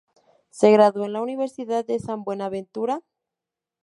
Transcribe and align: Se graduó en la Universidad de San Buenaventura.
Se 0.49 0.71
graduó 0.71 1.05
en 1.05 1.13
la 1.13 1.21
Universidad 1.21 1.85
de 1.85 1.99
San 1.99 2.23
Buenaventura. 2.23 3.03